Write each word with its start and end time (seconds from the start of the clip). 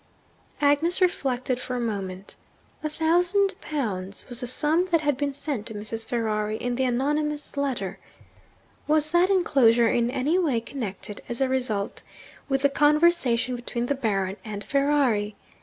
Agnes 0.61 0.99
reflected 0.99 1.59
for 1.59 1.75
a 1.75 1.79
moment. 1.79 2.35
A 2.83 2.89
thousand 2.89 3.53
pounds 3.61 4.27
was 4.29 4.39
the 4.39 4.47
sum 4.47 4.87
that 4.87 5.01
had 5.01 5.15
been 5.15 5.31
sent 5.31 5.67
to 5.67 5.75
Mrs. 5.75 6.07
Ferrari 6.07 6.57
in 6.57 6.73
the 6.73 6.85
anonymous 6.85 7.55
letter. 7.55 7.99
Was 8.87 9.11
that 9.11 9.29
enclosure 9.29 9.89
in 9.89 10.09
any 10.09 10.39
way 10.39 10.59
connected, 10.59 11.21
as 11.29 11.39
a 11.39 11.47
result, 11.47 12.01
with 12.49 12.63
the 12.63 12.67
conversation 12.69 13.55
between 13.55 13.85
the 13.85 13.93
Baron 13.93 14.37
and 14.43 14.63
Ferrari? 14.63 15.35